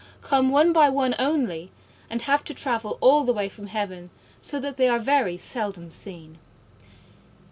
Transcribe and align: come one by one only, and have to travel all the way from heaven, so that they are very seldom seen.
come 0.23 0.49
one 0.49 0.73
by 0.73 0.89
one 0.89 1.13
only, 1.19 1.69
and 2.09 2.23
have 2.23 2.43
to 2.43 2.55
travel 2.55 2.97
all 3.01 3.23
the 3.23 3.31
way 3.33 3.47
from 3.47 3.67
heaven, 3.67 4.09
so 4.41 4.59
that 4.59 4.75
they 4.75 4.87
are 4.89 4.97
very 4.97 5.37
seldom 5.37 5.91
seen. 5.91 6.39